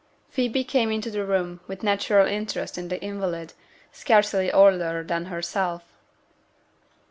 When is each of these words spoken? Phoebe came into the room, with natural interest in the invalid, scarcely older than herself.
Phoebe 0.31 0.63
came 0.63 0.89
into 0.91 1.11
the 1.11 1.23
room, 1.27 1.59
with 1.67 1.83
natural 1.83 2.25
interest 2.25 2.75
in 2.75 2.87
the 2.87 2.99
invalid, 3.03 3.53
scarcely 3.91 4.51
older 4.51 5.03
than 5.03 5.25
herself. 5.25 5.83